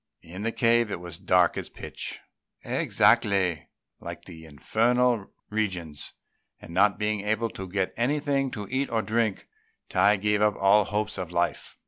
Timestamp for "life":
11.31-11.77